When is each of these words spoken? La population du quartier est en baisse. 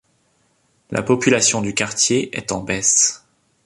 La 0.89 1.03
population 1.03 1.61
du 1.61 1.75
quartier 1.75 2.35
est 2.35 2.51
en 2.51 2.63
baisse. 2.63 3.23